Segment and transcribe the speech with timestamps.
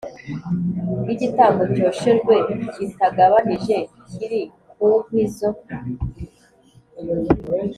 [1.05, 2.33] Y igitambo cyoshejwe
[2.73, 3.77] kitagabanije
[4.11, 4.41] kiri
[4.73, 5.49] ku nkwi zo